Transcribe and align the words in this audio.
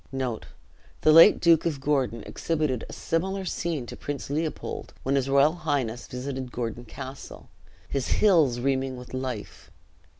The 0.11 0.47
late 1.11 1.39
Duke 1.39 1.67
of 1.67 1.79
Gordon 1.79 2.23
exhibited 2.23 2.83
a 2.89 2.91
similar 2.91 3.45
scene 3.45 3.85
to 3.85 3.95
Prince 3.95 4.31
Leopold, 4.31 4.95
when 5.03 5.13
his 5.13 5.29
royal 5.29 5.53
highness 5.53 6.07
visited 6.07 6.51
Gordon 6.51 6.85
Castle, 6.85 7.49
his 7.87 8.07
"hills 8.07 8.59
reeming 8.59 8.97
with 8.97 9.13
life." 9.13 9.69